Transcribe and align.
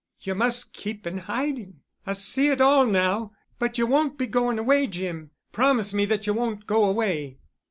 You 0.19 0.33
must 0.33 0.73
keep 0.73 1.05
in 1.05 1.19
hiding. 1.19 1.81
I 2.07 2.13
see 2.13 2.47
it 2.47 2.59
all 2.59 2.87
now. 2.87 3.33
But 3.59 3.77
you 3.77 3.85
won't 3.85 4.17
be 4.17 4.25
going 4.25 4.57
away, 4.57 4.87
Jim. 4.87 5.29
Promise 5.51 5.93
me 5.93 6.05
that 6.05 6.25
you 6.25 6.33
won't 6.33 6.65
go 6.65 6.85
away." 6.85 7.37